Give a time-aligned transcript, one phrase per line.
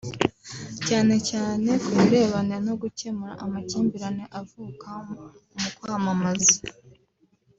[0.87, 4.89] cyane cyane ku birebana no gukemura amakimbirane avuka
[5.59, 6.55] mu kwamamaza